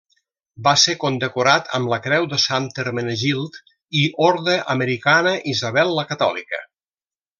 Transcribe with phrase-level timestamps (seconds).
[0.67, 3.59] Va ser condecorat amb la Creu de Sant Hermenegild
[4.05, 6.65] i Orde Americana Isabel La Catòlica.